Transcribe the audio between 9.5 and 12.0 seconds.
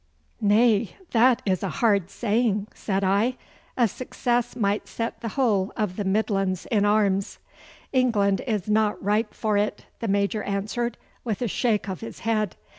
it,' the Major answered, with a shake